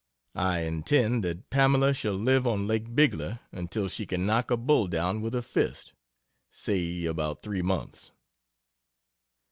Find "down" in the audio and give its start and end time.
4.87-5.21